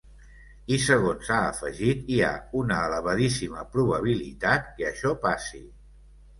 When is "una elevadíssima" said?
2.63-3.69